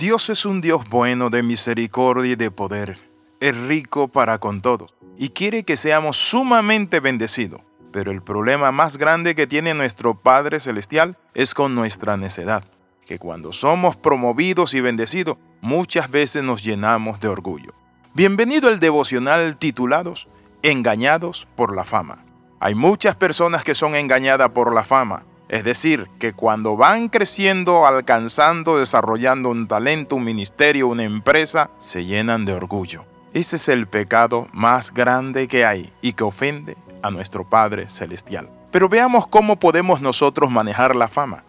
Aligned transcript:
Dios 0.00 0.30
es 0.30 0.46
un 0.46 0.62
Dios 0.62 0.88
bueno 0.88 1.28
de 1.28 1.42
misericordia 1.42 2.32
y 2.32 2.34
de 2.34 2.50
poder. 2.50 2.98
Es 3.38 3.54
rico 3.54 4.08
para 4.08 4.38
con 4.38 4.62
todos 4.62 4.94
y 5.18 5.28
quiere 5.28 5.62
que 5.62 5.76
seamos 5.76 6.16
sumamente 6.16 7.00
bendecidos. 7.00 7.60
Pero 7.92 8.10
el 8.10 8.22
problema 8.22 8.72
más 8.72 8.96
grande 8.96 9.34
que 9.34 9.46
tiene 9.46 9.74
nuestro 9.74 10.18
Padre 10.18 10.58
Celestial 10.58 11.18
es 11.34 11.52
con 11.52 11.74
nuestra 11.74 12.16
necedad, 12.16 12.64
que 13.04 13.18
cuando 13.18 13.52
somos 13.52 13.94
promovidos 13.94 14.72
y 14.72 14.80
bendecidos, 14.80 15.36
muchas 15.60 16.10
veces 16.10 16.42
nos 16.42 16.64
llenamos 16.64 17.20
de 17.20 17.28
orgullo. 17.28 17.74
Bienvenido 18.14 18.70
al 18.70 18.80
devocional 18.80 19.58
titulados 19.58 20.28
Engañados 20.62 21.46
por 21.56 21.76
la 21.76 21.84
fama. 21.84 22.24
Hay 22.58 22.74
muchas 22.74 23.16
personas 23.16 23.64
que 23.64 23.74
son 23.74 23.94
engañadas 23.94 24.48
por 24.52 24.72
la 24.74 24.82
fama, 24.82 25.26
es 25.50 25.64
decir, 25.64 26.08
que 26.20 26.32
cuando 26.32 26.76
van 26.76 27.08
creciendo, 27.08 27.84
alcanzando, 27.84 28.78
desarrollando 28.78 29.48
un 29.48 29.66
talento, 29.66 30.14
un 30.14 30.22
ministerio, 30.22 30.86
una 30.86 31.02
empresa, 31.02 31.70
se 31.80 32.04
llenan 32.04 32.44
de 32.44 32.52
orgullo. 32.52 33.04
Ese 33.34 33.56
es 33.56 33.68
el 33.68 33.88
pecado 33.88 34.46
más 34.52 34.94
grande 34.94 35.48
que 35.48 35.64
hay 35.64 35.90
y 36.02 36.12
que 36.12 36.22
ofende 36.22 36.76
a 37.02 37.10
nuestro 37.10 37.48
Padre 37.50 37.88
Celestial. 37.88 38.48
Pero 38.70 38.88
veamos 38.88 39.26
cómo 39.26 39.58
podemos 39.58 40.00
nosotros 40.00 40.52
manejar 40.52 40.94
la 40.94 41.08
fama. 41.08 41.42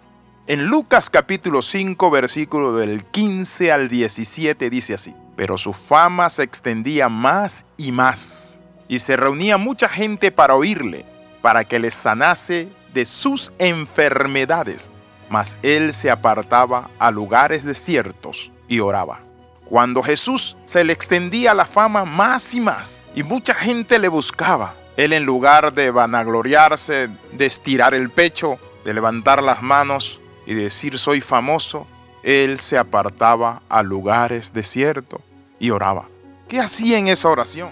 En 0.47 0.65
Lucas 0.65 1.11
capítulo 1.11 1.61
5 1.61 2.09
versículo 2.09 2.73
del 2.73 3.05
15 3.05 3.71
al 3.71 3.87
17 3.87 4.71
dice 4.71 4.95
así, 4.95 5.13
pero 5.35 5.59
su 5.59 5.73
fama 5.73 6.31
se 6.31 6.41
extendía 6.41 7.07
más 7.07 7.67
y 7.77 7.91
más, 7.91 8.59
y 8.87 8.97
se 8.97 9.15
reunía 9.15 9.59
mucha 9.59 9.87
gente 9.87 10.31
para 10.31 10.55
oírle, 10.55 11.05
para 11.43 11.65
que 11.65 11.77
les 11.77 11.93
sanase 11.93 12.67
de 12.93 13.05
sus 13.05 13.53
enfermedades, 13.59 14.89
mas 15.29 15.57
él 15.63 15.93
se 15.93 16.11
apartaba 16.11 16.89
a 16.99 17.11
lugares 17.11 17.63
desiertos 17.63 18.51
y 18.67 18.79
oraba. 18.79 19.21
Cuando 19.65 20.03
Jesús 20.03 20.57
se 20.65 20.83
le 20.83 20.91
extendía 20.91 21.53
la 21.53 21.65
fama 21.65 22.03
más 22.03 22.53
y 22.53 22.59
más, 22.59 23.01
y 23.15 23.23
mucha 23.23 23.53
gente 23.53 23.99
le 23.99 24.09
buscaba, 24.09 24.75
él 24.97 25.13
en 25.13 25.25
lugar 25.25 25.73
de 25.73 25.91
vanagloriarse, 25.91 27.09
de 27.31 27.45
estirar 27.45 27.93
el 27.93 28.09
pecho, 28.09 28.59
de 28.83 28.93
levantar 28.93 29.41
las 29.41 29.61
manos 29.61 30.19
y 30.45 30.53
decir 30.53 30.99
soy 30.99 31.21
famoso, 31.21 31.87
él 32.23 32.59
se 32.59 32.77
apartaba 32.77 33.61
a 33.69 33.83
lugares 33.83 34.51
desiertos 34.51 35.21
y 35.59 35.69
oraba. 35.69 36.09
¿Qué 36.47 36.59
hacía 36.59 36.97
en 36.97 37.07
esa 37.07 37.29
oración? 37.29 37.71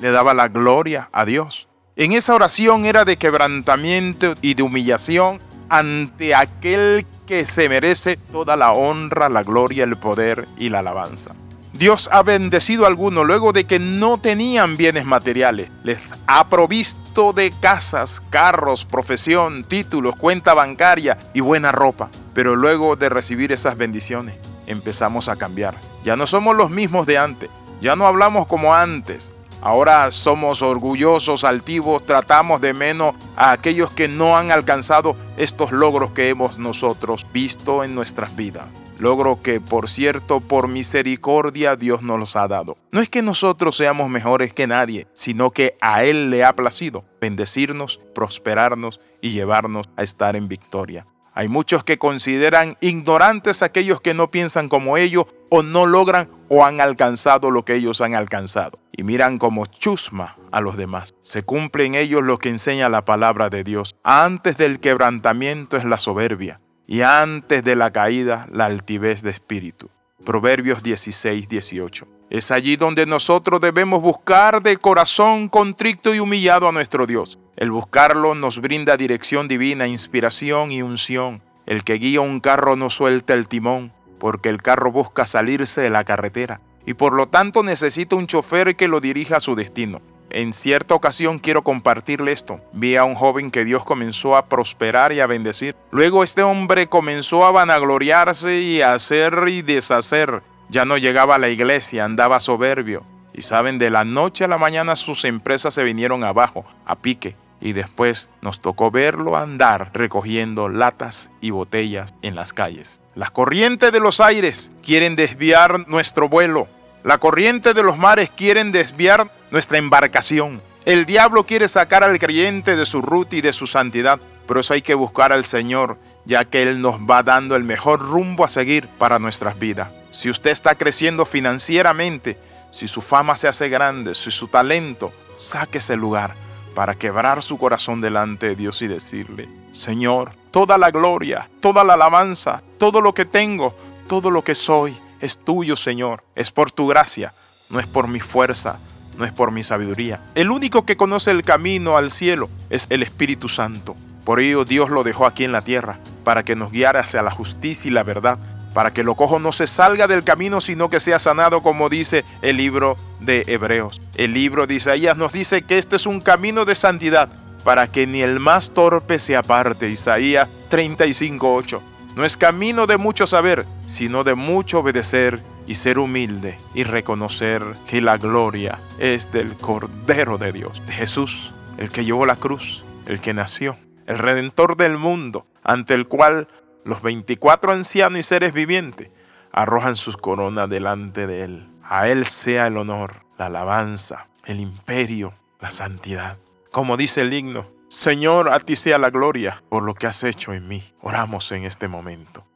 Le 0.00 0.10
daba 0.10 0.34
la 0.34 0.48
gloria 0.48 1.08
a 1.12 1.24
Dios 1.24 1.68
en 1.98 2.12
esa 2.12 2.32
oración 2.32 2.86
era 2.86 3.04
de 3.04 3.16
quebrantamiento 3.16 4.34
y 4.40 4.54
de 4.54 4.62
humillación 4.62 5.40
ante 5.68 6.32
aquel 6.32 7.04
que 7.26 7.44
se 7.44 7.68
merece 7.68 8.16
toda 8.16 8.56
la 8.56 8.72
honra, 8.72 9.28
la 9.28 9.42
gloria, 9.42 9.82
el 9.82 9.96
poder 9.96 10.46
y 10.56 10.68
la 10.68 10.78
alabanza. 10.78 11.34
Dios 11.72 12.08
ha 12.12 12.22
bendecido 12.22 12.84
a 12.84 12.88
algunos 12.88 13.26
luego 13.26 13.52
de 13.52 13.64
que 13.64 13.80
no 13.80 14.18
tenían 14.18 14.76
bienes 14.76 15.06
materiales. 15.06 15.70
Les 15.82 16.14
ha 16.28 16.46
provisto 16.46 17.32
de 17.32 17.50
casas, 17.50 18.22
carros, 18.30 18.84
profesión, 18.84 19.64
títulos, 19.64 20.14
cuenta 20.14 20.54
bancaria 20.54 21.18
y 21.34 21.40
buena 21.40 21.72
ropa. 21.72 22.10
Pero 22.32 22.54
luego 22.54 22.94
de 22.94 23.08
recibir 23.08 23.50
esas 23.50 23.76
bendiciones 23.76 24.36
empezamos 24.68 25.28
a 25.28 25.34
cambiar. 25.34 25.74
Ya 26.04 26.16
no 26.16 26.28
somos 26.28 26.56
los 26.56 26.70
mismos 26.70 27.06
de 27.06 27.18
antes. 27.18 27.50
Ya 27.80 27.96
no 27.96 28.06
hablamos 28.06 28.46
como 28.46 28.72
antes. 28.72 29.32
Ahora 29.60 30.10
somos 30.12 30.62
orgullosos, 30.62 31.44
altivos, 31.44 32.04
tratamos 32.04 32.60
de 32.60 32.74
menos 32.74 33.14
a 33.36 33.52
aquellos 33.52 33.90
que 33.90 34.08
no 34.08 34.36
han 34.36 34.52
alcanzado 34.52 35.16
estos 35.36 35.72
logros 35.72 36.12
que 36.12 36.28
hemos 36.28 36.58
nosotros 36.58 37.26
visto 37.32 37.82
en 37.82 37.94
nuestras 37.94 38.36
vidas. 38.36 38.68
Logro 38.98 39.42
que, 39.42 39.60
por 39.60 39.88
cierto, 39.88 40.40
por 40.40 40.66
misericordia 40.66 41.76
Dios 41.76 42.02
nos 42.02 42.18
los 42.18 42.36
ha 42.36 42.48
dado. 42.48 42.76
No 42.90 43.00
es 43.00 43.08
que 43.08 43.22
nosotros 43.22 43.76
seamos 43.76 44.10
mejores 44.10 44.52
que 44.52 44.66
nadie, 44.66 45.06
sino 45.12 45.50
que 45.50 45.76
a 45.80 46.02
Él 46.02 46.30
le 46.30 46.44
ha 46.44 46.56
placido 46.56 47.04
bendecirnos, 47.20 48.00
prosperarnos 48.14 49.00
y 49.20 49.30
llevarnos 49.30 49.88
a 49.96 50.02
estar 50.02 50.34
en 50.34 50.48
victoria. 50.48 51.06
Hay 51.38 51.46
muchos 51.46 51.84
que 51.84 51.98
consideran 51.98 52.76
ignorantes 52.80 53.62
aquellos 53.62 54.00
que 54.00 54.12
no 54.12 54.28
piensan 54.28 54.68
como 54.68 54.96
ellos 54.96 55.26
o 55.50 55.62
no 55.62 55.86
logran 55.86 56.28
o 56.48 56.64
han 56.64 56.80
alcanzado 56.80 57.52
lo 57.52 57.64
que 57.64 57.76
ellos 57.76 58.00
han 58.00 58.16
alcanzado. 58.16 58.80
Y 58.90 59.04
miran 59.04 59.38
como 59.38 59.64
chusma 59.66 60.36
a 60.50 60.60
los 60.60 60.76
demás. 60.76 61.14
Se 61.22 61.44
cumple 61.44 61.84
en 61.84 61.94
ellos 61.94 62.24
lo 62.24 62.38
que 62.38 62.48
enseña 62.48 62.88
la 62.88 63.04
palabra 63.04 63.50
de 63.50 63.62
Dios. 63.62 63.94
Antes 64.02 64.56
del 64.56 64.80
quebrantamiento 64.80 65.76
es 65.76 65.84
la 65.84 66.00
soberbia 66.00 66.60
y 66.88 67.02
antes 67.02 67.62
de 67.62 67.76
la 67.76 67.92
caída 67.92 68.48
la 68.50 68.64
altivez 68.64 69.22
de 69.22 69.30
espíritu. 69.30 69.90
Proverbios 70.24 70.82
16, 70.82 71.48
18. 71.48 72.08
Es 72.30 72.50
allí 72.50 72.74
donde 72.74 73.06
nosotros 73.06 73.60
debemos 73.60 74.02
buscar 74.02 74.60
de 74.60 74.76
corazón 74.76 75.48
contrito 75.48 76.12
y 76.12 76.18
humillado 76.18 76.66
a 76.66 76.72
nuestro 76.72 77.06
Dios. 77.06 77.37
El 77.58 77.72
buscarlo 77.72 78.36
nos 78.36 78.60
brinda 78.60 78.96
dirección 78.96 79.48
divina, 79.48 79.88
inspiración 79.88 80.70
y 80.70 80.80
unción. 80.80 81.42
El 81.66 81.82
que 81.82 81.94
guía 81.94 82.20
un 82.20 82.38
carro 82.38 82.76
no 82.76 82.88
suelta 82.88 83.34
el 83.34 83.48
timón, 83.48 83.92
porque 84.20 84.48
el 84.48 84.62
carro 84.62 84.92
busca 84.92 85.26
salirse 85.26 85.80
de 85.80 85.90
la 85.90 86.04
carretera 86.04 86.60
y 86.86 86.94
por 86.94 87.14
lo 87.14 87.26
tanto 87.26 87.64
necesita 87.64 88.14
un 88.14 88.28
chofer 88.28 88.76
que 88.76 88.86
lo 88.86 89.00
dirija 89.00 89.38
a 89.38 89.40
su 89.40 89.56
destino. 89.56 90.00
En 90.30 90.52
cierta 90.52 90.94
ocasión 90.94 91.40
quiero 91.40 91.64
compartirle 91.64 92.30
esto. 92.30 92.60
Vi 92.74 92.94
a 92.94 93.02
un 93.02 93.16
joven 93.16 93.50
que 93.50 93.64
Dios 93.64 93.84
comenzó 93.84 94.36
a 94.36 94.46
prosperar 94.46 95.12
y 95.12 95.18
a 95.18 95.26
bendecir. 95.26 95.74
Luego 95.90 96.22
este 96.22 96.44
hombre 96.44 96.86
comenzó 96.86 97.44
a 97.44 97.50
vanagloriarse 97.50 98.60
y 98.60 98.82
a 98.82 98.92
hacer 98.92 99.34
y 99.48 99.62
deshacer. 99.62 100.44
Ya 100.68 100.84
no 100.84 100.96
llegaba 100.96 101.34
a 101.34 101.38
la 101.38 101.48
iglesia, 101.48 102.04
andaba 102.04 102.38
soberbio. 102.38 103.02
Y 103.34 103.42
saben, 103.42 103.78
de 103.78 103.90
la 103.90 104.04
noche 104.04 104.44
a 104.44 104.48
la 104.48 104.58
mañana 104.58 104.94
sus 104.94 105.24
empresas 105.24 105.74
se 105.74 105.82
vinieron 105.82 106.22
abajo, 106.22 106.64
a 106.86 106.94
pique 106.94 107.34
y 107.60 107.72
después 107.72 108.30
nos 108.40 108.60
tocó 108.60 108.90
verlo 108.90 109.36
andar 109.36 109.90
recogiendo 109.92 110.68
latas 110.68 111.30
y 111.40 111.50
botellas 111.50 112.14
en 112.22 112.34
las 112.34 112.52
calles. 112.52 113.00
Las 113.14 113.30
corrientes 113.30 113.92
de 113.92 114.00
los 114.00 114.20
aires 114.20 114.70
quieren 114.82 115.16
desviar 115.16 115.88
nuestro 115.88 116.28
vuelo. 116.28 116.68
La 117.02 117.18
corriente 117.18 117.74
de 117.74 117.82
los 117.82 117.98
mares 117.98 118.30
quieren 118.30 118.72
desviar 118.72 119.32
nuestra 119.50 119.78
embarcación. 119.78 120.62
El 120.84 121.04
diablo 121.04 121.44
quiere 121.44 121.68
sacar 121.68 122.04
al 122.04 122.18
creyente 122.18 122.76
de 122.76 122.86
su 122.86 123.02
ruta 123.02 123.36
y 123.36 123.40
de 123.40 123.52
su 123.52 123.66
santidad. 123.66 124.20
Pero 124.46 124.60
eso 124.60 124.72
hay 124.72 124.80
que 124.80 124.94
buscar 124.94 125.30
al 125.30 125.44
Señor, 125.44 125.98
ya 126.24 126.46
que 126.46 126.62
Él 126.62 126.80
nos 126.80 127.00
va 127.00 127.22
dando 127.22 127.54
el 127.54 127.64
mejor 127.64 128.00
rumbo 128.00 128.44
a 128.44 128.48
seguir 128.48 128.88
para 128.88 129.18
nuestras 129.18 129.58
vidas. 129.58 129.90
Si 130.10 130.30
usted 130.30 130.50
está 130.50 130.74
creciendo 130.74 131.26
financieramente, 131.26 132.38
si 132.70 132.88
su 132.88 133.02
fama 133.02 133.36
se 133.36 133.46
hace 133.46 133.68
grande, 133.68 134.14
si 134.14 134.30
su 134.30 134.48
talento, 134.48 135.12
saque 135.36 135.78
ese 135.78 135.96
lugar 135.96 136.34
para 136.74 136.94
quebrar 136.94 137.42
su 137.42 137.58
corazón 137.58 138.00
delante 138.00 138.48
de 138.48 138.56
Dios 138.56 138.82
y 138.82 138.86
decirle, 138.86 139.48
Señor, 139.72 140.32
toda 140.50 140.78
la 140.78 140.90
gloria, 140.90 141.50
toda 141.60 141.84
la 141.84 141.94
alabanza, 141.94 142.62
todo 142.78 143.00
lo 143.00 143.14
que 143.14 143.24
tengo, 143.24 143.74
todo 144.06 144.30
lo 144.30 144.42
que 144.42 144.54
soy, 144.54 144.96
es 145.20 145.38
tuyo, 145.38 145.76
Señor. 145.76 146.24
Es 146.34 146.50
por 146.50 146.70
tu 146.70 146.86
gracia, 146.86 147.34
no 147.70 147.80
es 147.80 147.86
por 147.86 148.08
mi 148.08 148.20
fuerza, 148.20 148.78
no 149.16 149.24
es 149.24 149.32
por 149.32 149.50
mi 149.50 149.62
sabiduría. 149.62 150.24
El 150.34 150.50
único 150.50 150.84
que 150.84 150.96
conoce 150.96 151.30
el 151.30 151.42
camino 151.42 151.96
al 151.96 152.10
cielo 152.10 152.48
es 152.70 152.86
el 152.90 153.02
Espíritu 153.02 153.48
Santo. 153.48 153.96
Por 154.24 154.40
ello 154.40 154.64
Dios 154.64 154.90
lo 154.90 155.04
dejó 155.04 155.26
aquí 155.26 155.44
en 155.44 155.52
la 155.52 155.62
tierra, 155.62 155.98
para 156.24 156.44
que 156.44 156.56
nos 156.56 156.70
guiara 156.70 157.00
hacia 157.00 157.22
la 157.22 157.30
justicia 157.30 157.88
y 157.88 157.92
la 157.92 158.04
verdad, 158.04 158.38
para 158.78 158.92
que 158.92 159.02
lo 159.02 159.16
cojo 159.16 159.40
no 159.40 159.50
se 159.50 159.66
salga 159.66 160.06
del 160.06 160.22
camino, 160.22 160.60
sino 160.60 160.88
que 160.88 161.00
sea 161.00 161.18
sanado, 161.18 161.64
como 161.64 161.88
dice 161.88 162.24
el 162.42 162.58
libro 162.58 162.96
de 163.18 163.42
Hebreos. 163.48 164.00
El 164.14 164.34
libro 164.34 164.68
de 164.68 164.74
Isaías 164.74 165.16
nos 165.16 165.32
dice 165.32 165.62
que 165.62 165.78
este 165.78 165.96
es 165.96 166.06
un 166.06 166.20
camino 166.20 166.64
de 166.64 166.76
santidad, 166.76 167.28
para 167.64 167.90
que 167.90 168.06
ni 168.06 168.20
el 168.20 168.38
más 168.38 168.70
torpe 168.70 169.18
se 169.18 169.36
aparte. 169.36 169.90
Isaías 169.90 170.48
35:8. 170.70 171.80
No 172.14 172.24
es 172.24 172.36
camino 172.36 172.86
de 172.86 172.98
mucho 172.98 173.26
saber, 173.26 173.66
sino 173.88 174.22
de 174.22 174.36
mucho 174.36 174.78
obedecer 174.78 175.42
y 175.66 175.74
ser 175.74 175.98
humilde 175.98 176.56
y 176.72 176.84
reconocer 176.84 177.64
que 177.88 178.00
la 178.00 178.16
gloria 178.16 178.78
es 179.00 179.32
del 179.32 179.56
Cordero 179.56 180.38
de 180.38 180.52
Dios, 180.52 180.86
de 180.86 180.92
Jesús, 180.92 181.52
el 181.78 181.90
que 181.90 182.04
llevó 182.04 182.26
la 182.26 182.36
cruz, 182.36 182.84
el 183.06 183.20
que 183.20 183.34
nació, 183.34 183.76
el 184.06 184.18
redentor 184.18 184.76
del 184.76 184.98
mundo, 184.98 185.48
ante 185.64 185.94
el 185.94 186.06
cual 186.06 186.46
los 186.88 187.02
24 187.02 187.72
ancianos 187.72 188.18
y 188.18 188.22
seres 188.22 188.54
vivientes 188.54 189.10
arrojan 189.52 189.94
sus 189.94 190.16
coronas 190.16 190.70
delante 190.70 191.26
de 191.26 191.44
Él. 191.44 191.68
A 191.82 192.08
Él 192.08 192.24
sea 192.24 192.66
el 192.66 192.78
honor, 192.78 193.26
la 193.36 193.46
alabanza, 193.46 194.28
el 194.46 194.58
imperio, 194.58 195.34
la 195.60 195.70
santidad. 195.70 196.38
Como 196.72 196.96
dice 196.96 197.20
el 197.20 197.34
himno, 197.34 197.66
Señor, 197.90 198.48
a 198.48 198.58
ti 198.60 198.74
sea 198.74 198.96
la 198.96 199.10
gloria 199.10 199.62
por 199.68 199.82
lo 199.82 199.92
que 199.92 200.06
has 200.06 200.24
hecho 200.24 200.54
en 200.54 200.66
mí. 200.66 200.82
Oramos 201.02 201.52
en 201.52 201.64
este 201.64 201.88
momento. 201.88 202.46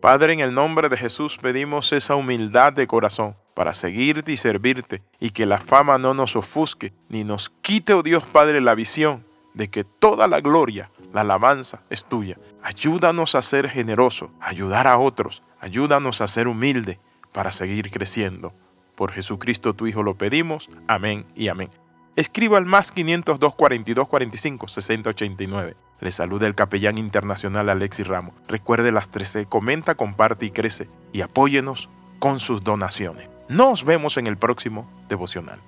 Padre, 0.00 0.32
en 0.32 0.40
el 0.40 0.54
nombre 0.54 0.88
de 0.88 0.96
Jesús 0.96 1.36
pedimos 1.36 1.92
esa 1.92 2.16
humildad 2.16 2.72
de 2.72 2.86
corazón 2.86 3.36
para 3.52 3.74
seguirte 3.74 4.32
y 4.32 4.38
servirte 4.38 5.02
y 5.20 5.32
que 5.32 5.44
la 5.44 5.58
fama 5.58 5.98
no 5.98 6.14
nos 6.14 6.34
ofusque 6.34 6.94
ni 7.10 7.24
nos 7.24 7.50
quite, 7.50 7.92
oh 7.92 8.02
Dios 8.02 8.24
Padre, 8.24 8.62
la 8.62 8.74
visión 8.74 9.26
de 9.52 9.68
que 9.68 9.84
toda 9.84 10.28
la 10.28 10.40
gloria, 10.40 10.90
la 11.12 11.20
alabanza 11.20 11.82
es 11.90 12.06
tuya 12.06 12.38
Ayúdanos 12.62 13.34
a 13.34 13.42
ser 13.42 13.68
generosos, 13.68 14.30
ayudar 14.40 14.86
a 14.86 14.98
otros, 14.98 15.42
ayúdanos 15.60 16.20
a 16.20 16.26
ser 16.26 16.46
humilde, 16.48 17.00
para 17.32 17.50
seguir 17.50 17.90
creciendo. 17.90 18.52
Por 18.94 19.12
Jesucristo 19.12 19.74
tu 19.74 19.86
Hijo 19.86 20.02
lo 20.02 20.16
pedimos. 20.16 20.68
Amén 20.86 21.26
y 21.34 21.48
amén. 21.48 21.70
Escriba 22.14 22.58
al 22.58 22.66
más 22.66 22.92
502 22.92 23.56
42 23.56 24.06
45 24.06 24.68
60 24.68 25.10
89. 25.10 25.76
Le 26.00 26.12
saluda 26.12 26.46
el 26.46 26.54
capellán 26.54 26.98
internacional 26.98 27.68
Alexis 27.68 28.06
Ramos. 28.06 28.34
Recuerde 28.48 28.92
las 28.92 29.10
13, 29.10 29.46
comenta, 29.46 29.94
comparte 29.94 30.46
y 30.46 30.50
crece. 30.50 30.88
Y 31.12 31.22
apóyenos 31.22 31.88
con 32.18 32.38
sus 32.38 32.62
donaciones. 32.62 33.30
Nos 33.48 33.84
vemos 33.84 34.16
en 34.18 34.26
el 34.26 34.36
próximo 34.36 34.90
devocional. 35.08 35.60